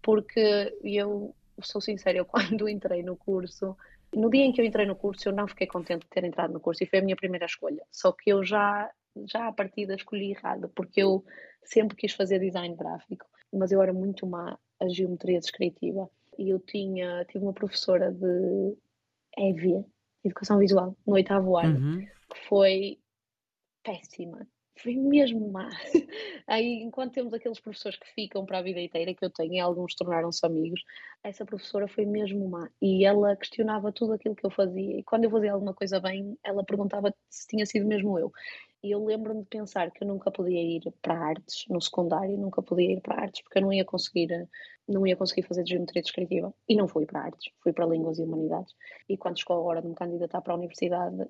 [0.00, 3.76] porque eu sou sincera, eu quando entrei no curso,
[4.14, 6.52] no dia em que eu entrei no curso, eu não fiquei contente de ter entrado
[6.52, 7.82] no curso e foi a minha primeira escolha.
[7.90, 8.90] Só que eu já,
[9.26, 11.24] já à partida escolhi errado, porque eu
[11.64, 16.08] sempre quis fazer design gráfico, mas eu era muito má a geometria descritiva.
[16.38, 18.76] E eu tinha, tive uma professora de
[19.36, 19.84] EVIA,
[20.24, 21.78] Educação Visual, no oitavo ano.
[21.78, 22.15] Uhum
[22.48, 22.98] foi
[23.82, 24.46] péssima.
[24.82, 25.70] Foi mesmo má.
[26.46, 29.60] Aí, enquanto temos aqueles professores que ficam para a vida inteira, que eu tenho, e
[29.60, 30.82] alguns tornaram-se amigos,
[31.24, 32.68] essa professora foi mesmo má.
[32.80, 34.98] E ela questionava tudo aquilo que eu fazia.
[34.98, 38.30] E quando eu fazia alguma coisa bem, ela perguntava se tinha sido mesmo eu.
[38.82, 42.62] E eu lembro-me de pensar que eu nunca podia ir para artes no secundário, nunca
[42.62, 44.28] podia ir para artes, porque eu não ia conseguir,
[44.86, 46.54] não ia conseguir fazer geometria descritiva.
[46.68, 48.74] E não fui para artes, fui para línguas e humanidades.
[49.08, 51.26] E quando chegou a hora de me candidatar para a universidade,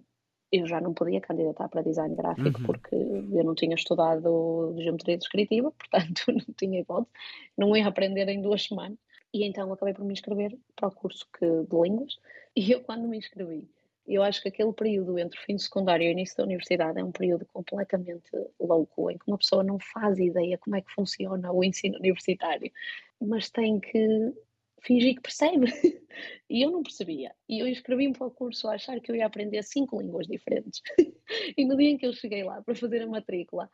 [0.52, 2.66] eu já não podia candidatar para design gráfico uhum.
[2.66, 7.11] porque eu não tinha estudado geometria descritiva, portanto não tinha hipótese,
[7.56, 8.98] não ia aprender em duas semanas.
[9.35, 12.18] E então acabei por me inscrever para o curso que, de línguas.
[12.54, 13.68] E eu, quando me inscrevi,
[14.06, 16.98] eu acho que aquele período entre o fim do secundário e o início da universidade
[16.98, 20.92] é um período completamente louco, em que uma pessoa não faz ideia como é que
[20.92, 22.70] funciona o ensino universitário,
[23.20, 24.32] mas tem que
[24.82, 25.66] fingi que percebe.
[26.48, 27.34] E eu não percebia.
[27.48, 30.80] E eu inscrevi-me para o curso a achar que eu ia aprender cinco línguas diferentes.
[31.58, 33.68] E no dia em que eu cheguei lá para fazer a matrícula,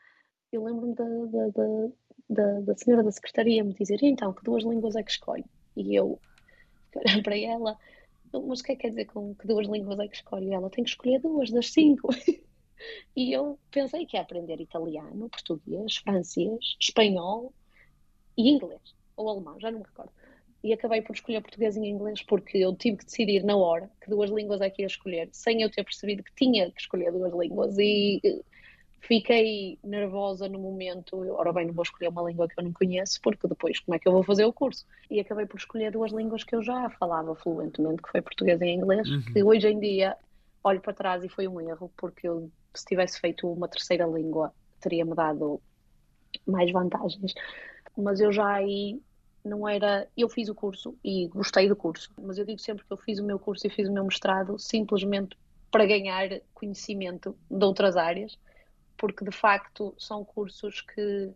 [0.50, 1.90] eu lembro-me da, da,
[2.30, 5.44] da, da, senhora da secretaria me dizer: então, que duas línguas é que escolhe?
[5.76, 6.18] E eu,
[7.22, 7.78] para ela,
[8.32, 10.48] mas o que é que quer dizer com que duas línguas é que escolhe?
[10.48, 12.08] E ela tem que escolher duas das cinco.
[13.14, 17.52] E eu pensei que ia aprender italiano, português, francês, espanhol
[18.36, 18.80] e inglês.
[19.14, 20.10] Ou alemão, já não me recordo
[20.62, 24.08] e acabei por escolher português e inglês porque eu tive que decidir na hora que
[24.08, 27.32] duas línguas é que ia escolher, sem eu ter percebido que tinha que escolher duas
[27.34, 28.40] línguas e eh,
[29.00, 33.20] fiquei nervosa no momento, ora bem, não vou escolher uma língua que eu não conheço
[33.22, 34.86] porque depois como é que eu vou fazer o curso?
[35.10, 38.66] E acabei por escolher duas línguas que eu já falava fluentemente, que foi português e
[38.66, 39.22] inglês, uhum.
[39.32, 40.16] que hoje em dia
[40.62, 44.54] olho para trás e foi um erro porque eu, se tivesse feito uma terceira língua
[44.80, 45.60] teria-me dado
[46.46, 47.34] mais vantagens,
[47.96, 49.00] mas eu já aí
[49.44, 50.08] não era.
[50.16, 53.18] Eu fiz o curso e gostei do curso, mas eu digo sempre que eu fiz
[53.18, 55.36] o meu curso e fiz o meu mestrado simplesmente
[55.70, 58.38] para ganhar conhecimento de outras áreas,
[58.96, 61.30] porque de facto são cursos que,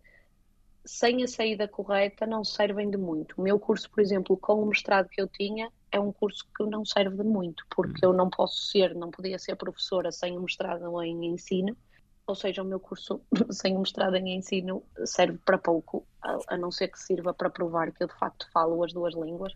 [0.85, 3.35] sem a saída correta, não servem de muito.
[3.39, 6.65] O meu curso, por exemplo, com o mestrado que eu tinha, é um curso que
[6.65, 10.43] não serve de muito, porque eu não posso ser, não podia ser professora sem o
[10.43, 11.77] mestrado em ensino
[12.27, 16.05] ou seja, o meu curso sem mestrado em ensino serve para pouco,
[16.49, 19.53] a, não ser que sirva para provar que eu de facto falo as duas línguas.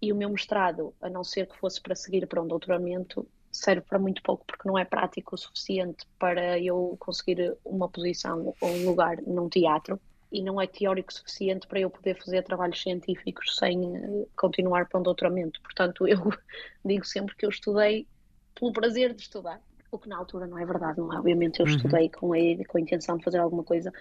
[0.00, 3.82] E o meu mestrado, a não ser que fosse para seguir para um doutoramento, serve
[3.82, 8.68] para muito pouco, porque não é prático o suficiente para eu conseguir uma posição ou
[8.68, 9.98] um lugar num teatro.
[10.30, 14.98] E não é teórico suficiente para eu poder fazer trabalhos científicos sem eh, continuar para
[14.98, 15.62] um doutoramento.
[15.62, 16.18] Portanto, eu
[16.84, 18.06] digo sempre que eu estudei
[18.54, 21.18] pelo prazer de estudar o que na altura não é verdade, não é?
[21.18, 21.76] Obviamente eu uhum.
[21.76, 23.92] estudei com a, com a intenção de fazer alguma coisa,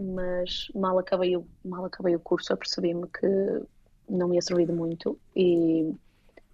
[0.00, 3.26] mas mal acabei, o, mal acabei o curso, apercebi-me que
[4.08, 5.94] não me ia servir de muito e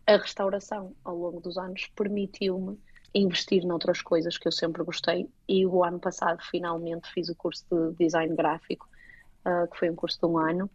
[0.07, 2.79] a restauração ao longo dos anos permitiu-me
[3.15, 7.65] investir noutras coisas que eu sempre gostei e o ano passado finalmente fiz o curso
[7.71, 8.89] de design gráfico,
[9.47, 10.71] uh, que foi um curso de um ano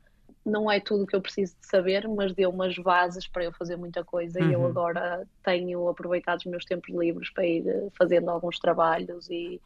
[0.45, 3.51] não é tudo o que eu preciso de saber, mas deu umas bases para eu
[3.51, 4.49] fazer muita coisa uhum.
[4.49, 4.67] e eu uhum.
[4.67, 9.61] agora tenho aproveitado os meus tempos livres para ir eh, fazendo alguns trabalhos e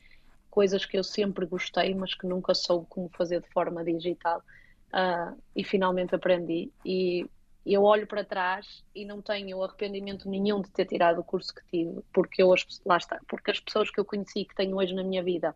[0.56, 4.42] coisas que eu sempre gostei, mas que nunca soube como fazer de forma digital.
[4.88, 6.72] Uh, e finalmente aprendi.
[6.86, 7.30] E
[7.66, 11.66] eu olho para trás e não tenho arrependimento nenhum de ter tirado o curso que
[11.70, 12.54] tive, porque eu,
[12.86, 15.54] lá está, porque as pessoas que eu conheci que tenho hoje na minha vida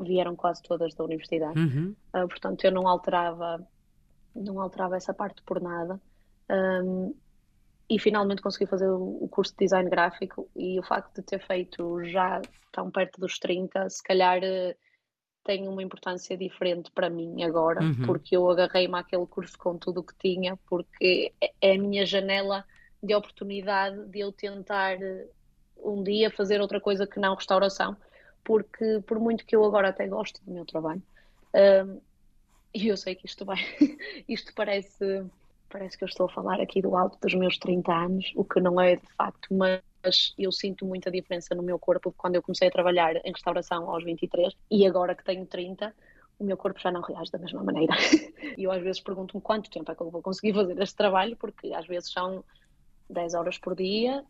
[0.00, 1.60] vieram quase todas da universidade.
[1.60, 1.94] Uhum.
[2.08, 3.64] Uh, portanto, eu não alterava,
[4.34, 6.00] não alterava essa parte por nada.
[6.50, 7.14] Um,
[7.92, 12.02] e finalmente consegui fazer o curso de design gráfico e o facto de ter feito
[12.04, 12.40] já
[12.72, 14.74] tão perto dos 30, se calhar eh,
[15.44, 18.06] tem uma importância diferente para mim agora, uhum.
[18.06, 22.06] porque eu agarrei-me àquele curso com tudo o que tinha, porque é, é a minha
[22.06, 22.64] janela
[23.02, 25.26] de oportunidade de eu tentar eh,
[25.84, 27.94] um dia fazer outra coisa que não restauração,
[28.42, 31.02] porque por muito que eu agora até gosto do meu trabalho,
[31.54, 32.00] um,
[32.74, 33.58] e eu sei que isto vai,
[34.26, 35.26] isto parece,
[35.72, 38.60] parece que eu estou a falar aqui do alto dos meus 30 anos, o que
[38.60, 42.68] não é de facto, mas eu sinto muita diferença no meu corpo quando eu comecei
[42.68, 45.94] a trabalhar em restauração aos 23 e agora que tenho 30,
[46.38, 47.94] o meu corpo já não reage da mesma maneira.
[48.58, 51.34] E eu às vezes pergunto-me quanto tempo é que eu vou conseguir fazer este trabalho,
[51.38, 52.44] porque às vezes são
[53.08, 54.22] 10 horas por dia,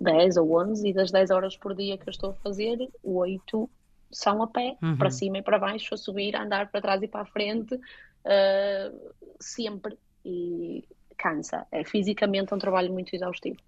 [0.00, 3.68] 10 ou 11, e das 10 horas por dia que eu estou a fazer, 8
[4.12, 4.96] são a pé, uhum.
[4.96, 7.74] para cima e para baixo, a subir, a andar para trás e para a frente,
[7.74, 9.98] uh, sempre.
[10.24, 10.84] E
[11.16, 11.66] cansa.
[11.70, 13.58] É fisicamente um trabalho muito exaustivo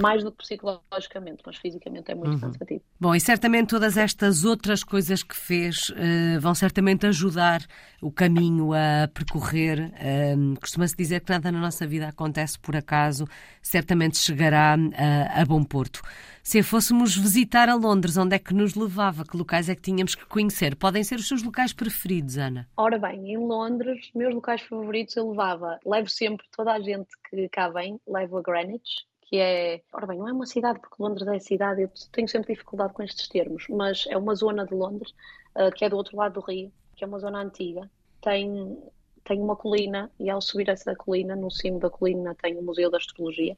[0.00, 2.40] mais do que psicologicamente, mas fisicamente é muito uhum.
[2.40, 2.82] cansativo.
[3.00, 7.62] Bom, e certamente todas estas outras coisas que fez uh, vão certamente ajudar
[8.02, 9.92] o caminho a percorrer.
[9.94, 13.26] Uh, Costuma-se dizer que nada na nossa vida acontece por acaso,
[13.62, 16.02] certamente chegará a, a bom porto.
[16.42, 19.24] Se fôssemos visitar a Londres, onde é que nos levava?
[19.24, 20.76] Que locais é que tínhamos que conhecer?
[20.76, 22.68] Podem ser os seus locais preferidos, Ana?
[22.76, 27.48] Ora bem, em Londres, meus locais favoritos eu levava, levo sempre toda a gente que
[27.48, 31.26] cá vem, levo a Greenwich, que é, ora bem, não é uma cidade, porque Londres
[31.26, 35.12] é cidade, eu tenho sempre dificuldade com estes termos, mas é uma zona de Londres,
[35.56, 37.90] uh, que é do outro lado do rio, que é uma zona antiga,
[38.22, 38.78] tem,
[39.24, 42.88] tem uma colina, e ao subir essa colina, no cimo da colina tem o Museu
[42.92, 43.54] da Astrologia,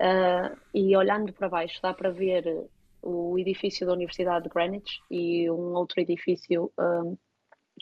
[0.00, 2.66] uh, e olhando para baixo dá para ver
[3.00, 7.16] o edifício da Universidade de Greenwich e um outro edifício uh,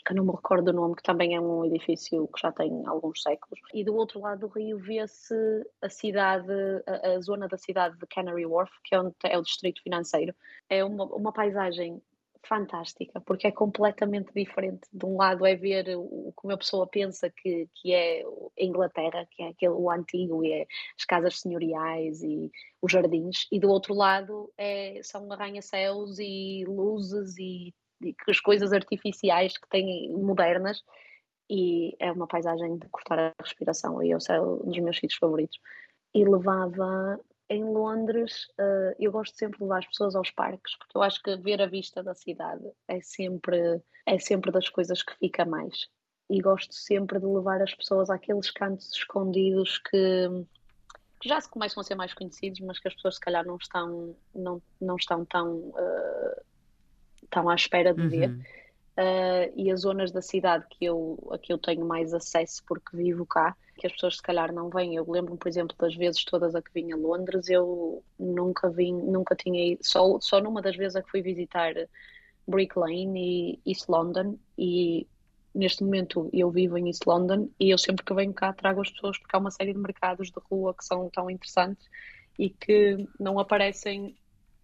[0.05, 3.21] que não me recordo o nome, que também é um edifício que já tem alguns
[3.21, 3.59] séculos.
[3.73, 5.35] E do outro lado do rio vê-se
[5.81, 6.51] a cidade,
[6.87, 10.33] a, a, zona da cidade de Canary Wharf, que é onde é o distrito financeiro.
[10.69, 12.01] É uma, uma paisagem
[12.43, 14.81] fantástica, porque é completamente diferente.
[14.91, 19.27] De um lado é ver o que uma pessoa pensa que, que é a Inglaterra,
[19.29, 20.65] que é aquele, o antigo, e é
[20.97, 27.37] as casas senhoriais e os jardins, e do outro lado é, são arranha-céus e luzes
[27.37, 27.73] e
[28.27, 30.83] as coisas artificiais que têm modernas
[31.49, 35.19] e é uma paisagem de cortar a respiração e esse é um dos meus sítios
[35.19, 35.59] favoritos.
[36.13, 40.97] E levava em Londres, uh, eu gosto sempre de levar as pessoas aos parques, porque
[40.97, 45.13] eu acho que ver a vista da cidade é sempre, é sempre das coisas que
[45.17, 45.89] fica mais.
[46.29, 50.29] E gosto sempre de levar as pessoas àqueles cantos escondidos que,
[51.19, 53.57] que já se começam a ser mais conhecidos, mas que as pessoas se calhar não
[53.57, 56.41] estão, não, não estão tão uh,
[57.31, 58.09] estão à espera de uhum.
[58.09, 58.29] ver.
[58.29, 62.95] Uh, e as zonas da cidade que eu, a que eu tenho mais acesso porque
[62.95, 64.95] vivo cá, que as pessoas se calhar não vêm.
[64.95, 68.93] Eu lembro-me, por exemplo, das vezes todas a que vim a Londres, eu nunca vim,
[68.93, 71.73] nunca tinha ido, só, só numa das vezes a que fui visitar
[72.47, 75.07] Brick Lane e East London e
[75.53, 78.91] neste momento eu vivo em East London e eu sempre que venho cá trago as
[78.91, 81.89] pessoas porque há uma série de mercados de rua que são tão interessantes
[82.37, 84.15] e que não aparecem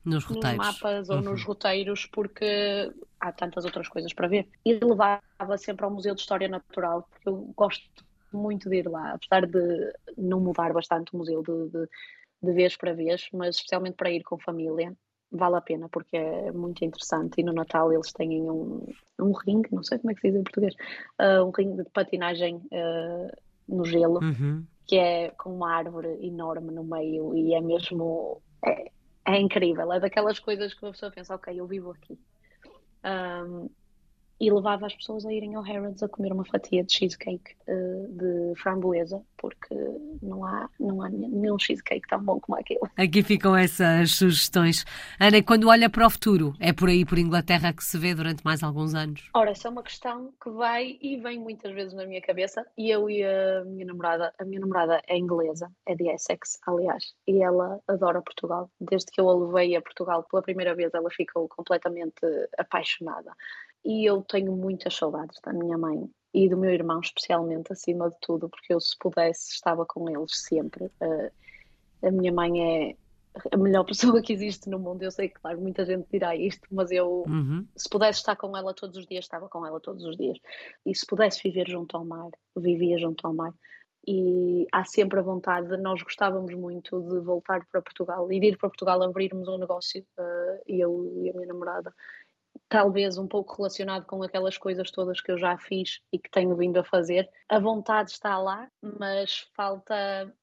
[0.08, 0.58] nos, roteiros.
[0.58, 1.48] nos mapas ou nos uhum.
[1.48, 4.48] roteiros, porque há tantas outras coisas para ver.
[4.66, 5.22] E levava
[5.58, 9.94] sempre ao Museu de História Natural, porque eu gosto muito de ir lá, apesar de
[10.18, 11.90] não mudar bastante o museu de, de,
[12.44, 14.94] de vez para vez, mas especialmente para ir com família,
[15.32, 17.40] vale a pena porque é muito interessante.
[17.40, 18.86] E no Natal eles têm um,
[19.20, 20.76] um ringue, não sei como é que se diz em português,
[21.20, 23.32] uh, um ringue de patinagem uh,
[23.68, 24.64] no gelo, uhum.
[24.86, 28.42] que é com uma árvore enorme no meio e é mesmo.
[28.66, 28.92] É,
[29.28, 32.18] é incrível, é daquelas coisas que a pessoa pensa, ok, eu vivo aqui.
[33.04, 33.70] Um,
[34.40, 38.08] e levava as pessoas a irem ao Harrods a comer uma fatia de cheesecake uh,
[38.10, 39.76] de framboesa, porque
[40.22, 42.80] não há, não há nenhum cheesecake tão bom como aquele.
[42.96, 44.86] Aqui ficam essas sugestões.
[45.20, 48.44] Ana, quando olha para o futuro, é por aí, por Inglaterra, que se vê durante
[48.44, 49.30] mais alguns anos?
[49.34, 52.90] Ora, essa é uma questão que vai e vem muitas vezes na minha cabeça, e
[52.90, 57.42] eu e a minha namorada, a minha namorada é inglesa, é de Essex, aliás, e
[57.42, 58.70] ela adora Portugal.
[58.80, 62.22] Desde que eu a levei a Portugal pela primeira vez, ela ficou completamente
[62.58, 63.32] apaixonada
[63.88, 68.18] e eu tenho muitas saudades da minha mãe e do meu irmão, especialmente, acima de
[68.22, 70.88] tudo, porque eu, se pudesse, estava com eles sempre.
[71.02, 71.32] Uh,
[72.06, 72.96] a minha mãe é
[73.50, 75.04] a melhor pessoa que existe no mundo.
[75.04, 77.66] Eu sei que, claro, muita gente dirá isto, mas eu, uhum.
[77.78, 80.38] se pudesse estar com ela todos os dias, estava com ela todos os dias.
[80.86, 83.54] E se pudesse viver junto ao mar, vivia junto ao mar.
[84.06, 88.58] E há sempre a vontade, nós gostávamos muito de voltar para Portugal e de ir
[88.58, 91.94] para Portugal abrirmos um negócio, uh, eu e a minha namorada,
[92.70, 96.56] talvez um pouco relacionado com aquelas coisas todas que eu já fiz e que tenho
[96.56, 97.30] vindo a fazer.
[97.50, 100.34] A vontade está lá, mas falta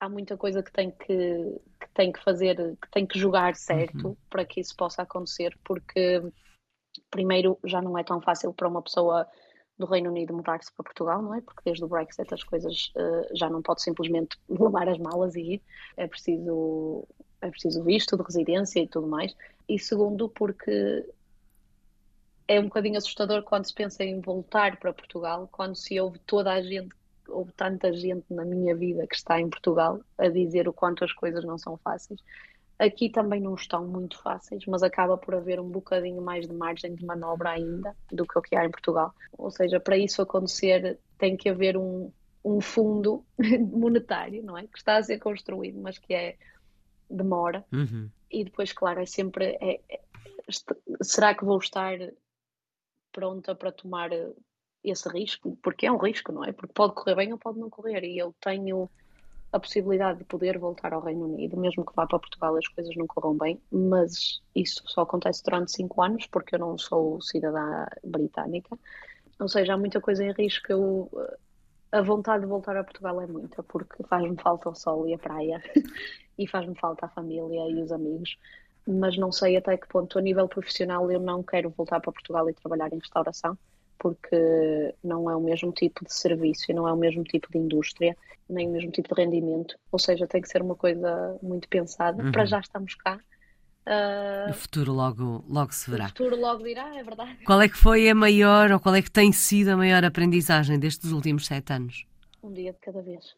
[0.00, 4.08] há muita coisa que tem que, que tem que fazer, que tem que jogar certo
[4.08, 4.16] uhum.
[4.30, 6.22] para que isso possa acontecer, porque
[7.10, 9.26] primeiro já não é tão fácil para uma pessoa
[9.78, 11.40] do Reino Unido mudar-se para Portugal, não é?
[11.40, 15.54] Porque desde o Brexit as coisas uh, já não pode simplesmente levar as malas e
[15.54, 15.62] ir.
[15.96, 17.06] É preciso,
[17.40, 19.34] é preciso visto de residência e tudo mais.
[19.68, 21.08] E segundo, porque
[22.48, 26.50] é um bocadinho assustador quando se pensa em voltar para Portugal, quando se ouve toda
[26.50, 26.88] a gente,
[27.28, 31.12] houve tanta gente na minha vida que está em Portugal a dizer o quanto as
[31.12, 32.18] coisas não são fáceis.
[32.78, 36.94] Aqui também não estão muito fáceis, mas acaba por haver um bocadinho mais de margem
[36.94, 39.12] de manobra ainda do que o que há em Portugal.
[39.36, 42.10] Ou seja, para isso acontecer tem que haver um,
[42.42, 43.24] um fundo
[43.72, 44.62] monetário, não é?
[44.62, 46.36] Que está a ser construído, mas que é
[47.10, 47.64] demora.
[47.72, 48.08] Uhum.
[48.30, 50.00] E depois, claro, é sempre é, é,
[51.02, 51.98] será que vou estar
[53.12, 54.10] pronta para tomar
[54.82, 55.56] esse risco?
[55.62, 56.52] Porque é um risco, não é?
[56.52, 58.04] Porque pode correr bem ou pode não correr.
[58.04, 58.88] E eu tenho
[59.52, 62.94] a possibilidade de poder voltar ao Reino Unido, mesmo que vá para Portugal as coisas
[62.96, 67.86] não corram bem, mas isso só acontece durante cinco anos, porque eu não sou cidadã
[68.04, 68.78] britânica.
[69.40, 70.66] Ou seja, há muita coisa em risco.
[70.70, 71.10] Eu,
[71.90, 75.18] a vontade de voltar a Portugal é muita, porque faz-me falta o sol e a
[75.18, 75.62] praia,
[76.38, 78.36] e faz-me falta a família e os amigos,
[78.88, 82.48] mas não sei até que ponto, a nível profissional, eu não quero voltar para Portugal
[82.48, 83.56] e trabalhar em restauração
[83.98, 87.58] porque não é o mesmo tipo de serviço e não é o mesmo tipo de
[87.58, 88.16] indústria,
[88.48, 89.76] nem o mesmo tipo de rendimento.
[89.90, 92.22] Ou seja, tem que ser uma coisa muito pensada.
[92.22, 92.32] Uhum.
[92.32, 93.18] Para já estamos cá.
[93.86, 96.04] Uh, o futuro logo, logo se verá.
[96.04, 97.38] O futuro logo virá, é verdade.
[97.44, 100.78] Qual é que foi a maior, ou qual é que tem sido a maior aprendizagem
[100.78, 102.06] destes últimos sete anos?
[102.42, 103.34] Um dia de cada vez.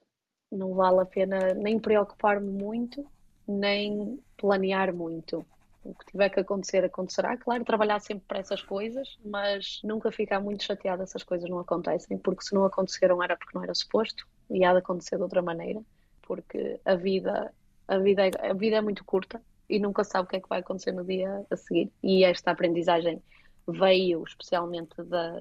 [0.51, 3.07] Não vale a pena nem preocupar-me muito,
[3.51, 5.45] nem planear muito
[5.83, 7.37] o que tiver que acontecer, acontecerá.
[7.37, 11.59] Claro, trabalhar sempre para essas coisas, mas nunca ficar muito chateada se as coisas não
[11.59, 15.23] acontecem, porque se não aconteceram era porque não era suposto e há de acontecer de
[15.23, 15.81] outra maneira,
[16.23, 17.53] porque a vida,
[17.89, 20.49] a vida, é, a vida é muito curta e nunca sabe o que é que
[20.49, 21.91] vai acontecer no dia a seguir.
[22.03, 23.23] E esta aprendizagem
[23.67, 25.39] veio especialmente da,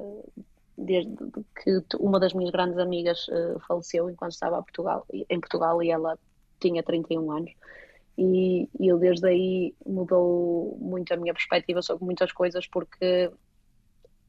[0.78, 1.16] desde
[1.64, 6.18] que uma das minhas grandes amigas uh, faleceu enquanto estava Portugal, em Portugal e ela
[6.60, 7.52] tinha 31 anos
[8.20, 13.32] e, e eu desde aí mudou muito a minha perspectiva sobre muitas coisas porque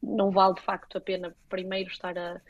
[0.01, 2.41] não vale de facto a pena primeiro estar a,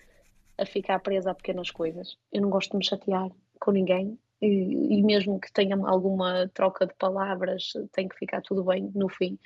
[0.58, 2.18] a ficar presa a pequenas coisas.
[2.30, 6.86] Eu não gosto de me chatear com ninguém e, e, mesmo que tenha alguma troca
[6.86, 9.38] de palavras, tem que ficar tudo bem no fim,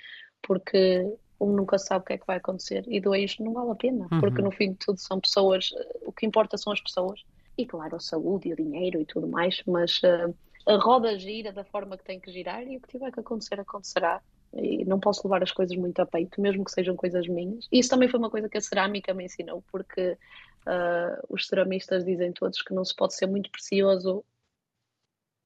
[0.43, 3.75] porque um nunca sabe o que é que vai acontecer e dois não vale a
[3.77, 4.21] pena, uhum.
[4.21, 5.71] porque no fim de tudo são pessoas,
[6.05, 7.25] o que importa são as pessoas
[7.57, 10.35] e claro a saúde e o dinheiro e tudo mais, mas uh,
[10.67, 13.61] a roda gira da forma que tem que girar e o que tiver que acontecer,
[13.61, 14.23] acontecerá.
[14.53, 17.67] E não posso levar as coisas muito a peito, mesmo que sejam coisas minhas.
[17.73, 22.33] Isso também foi uma coisa que a cerâmica me ensinou, porque uh, os ceramistas dizem
[22.33, 24.25] todos que não se pode ser muito precioso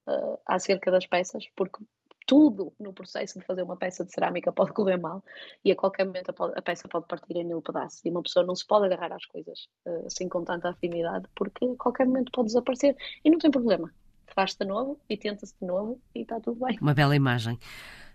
[0.07, 1.83] uh, acerca das peças, porque
[2.29, 5.23] tudo no processo de fazer uma peça de cerâmica pode correr mal
[5.65, 8.55] e a qualquer momento a, peça pode partir em mil pedaços e uma pessoa não
[8.55, 12.49] se pode agarrar às coisas uh, assim com tanta afinidade porque a qualquer momento pode
[12.49, 12.95] desaparecer
[13.25, 13.91] e não tem problema
[14.33, 16.77] faz-se de novo e tenta-se de novo e está tudo bem.
[16.81, 17.57] Uma bela imagem.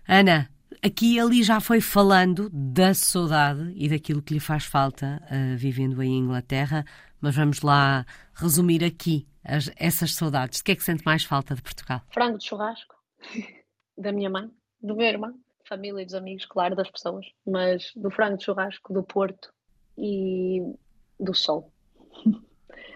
[0.07, 0.49] Ana,
[0.81, 5.57] aqui e ali já foi falando da saudade e daquilo que lhe faz falta uh,
[5.57, 6.85] vivendo em Inglaterra,
[7.19, 10.59] mas vamos lá resumir aqui as, essas saudades.
[10.59, 12.01] De que é que sente mais falta de Portugal?
[12.13, 12.95] Frango de churrasco,
[13.97, 14.49] da minha mãe,
[14.81, 15.33] do meu irmão,
[15.67, 19.51] família e dos amigos, claro, das pessoas, mas do frango de churrasco, do Porto
[19.97, 20.61] e
[21.19, 21.71] do sol.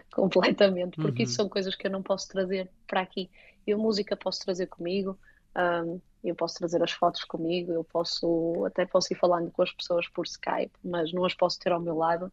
[0.13, 1.27] completamente, porque uhum.
[1.27, 3.29] isso são coisas que eu não posso trazer para aqui.
[3.65, 5.17] Eu música posso trazer comigo,
[5.55, 9.71] um, eu posso trazer as fotos comigo, eu posso até posso ir falando com as
[9.71, 12.31] pessoas por Skype, mas não as posso ter ao meu lado.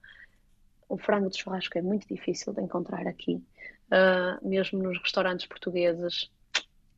[0.88, 3.42] O frango de churrasco é muito difícil de encontrar aqui,
[3.86, 6.30] uh, mesmo nos restaurantes portugueses.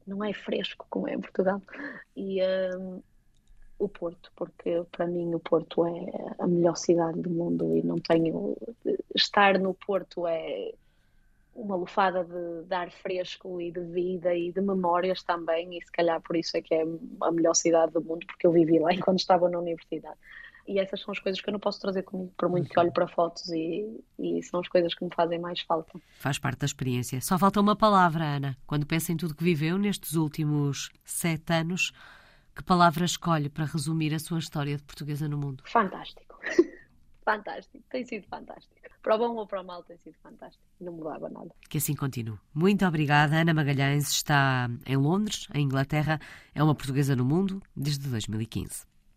[0.06, 1.60] Não é fresco como é em Portugal.
[2.16, 2.40] E
[2.76, 3.02] um,
[3.78, 7.96] o Porto, porque para mim o Porto é a melhor cidade do mundo e não
[7.96, 8.56] tenho.
[9.14, 10.72] Estar no Porto é
[11.54, 15.90] uma lufada de, de ar fresco e de vida e de memórias também, e se
[15.90, 16.84] calhar por isso é que é
[17.22, 20.18] a melhor cidade do mundo, porque eu vivi lá enquanto estava na universidade.
[20.66, 22.90] E essas são as coisas que eu não posso trazer comigo, por muito que olhe
[22.90, 25.98] para fotos, e, e são as coisas que me fazem mais falta.
[26.18, 27.22] Faz parte da experiência.
[27.22, 28.56] Só falta uma palavra, Ana.
[28.66, 31.92] Quando pensa em tudo que viveu nestes últimos sete anos,
[32.59, 35.62] que palavra escolhe para resumir a sua história de portuguesa no mundo?
[35.64, 36.40] Fantástico.
[37.24, 37.84] fantástico.
[37.88, 38.74] Tem sido fantástico.
[39.00, 40.64] Para o bom ou para o mal tem sido fantástico.
[40.80, 41.50] Não mudava nada.
[41.70, 42.36] Que assim continue.
[42.52, 43.36] Muito obrigada.
[43.36, 46.18] Ana Magalhães está em Londres, em Inglaterra.
[46.52, 48.84] É uma portuguesa no mundo desde 2015.